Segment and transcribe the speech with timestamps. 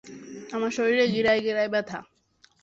[0.51, 1.99] আমার শরীরের গিরায় গিরায় ব্যথা।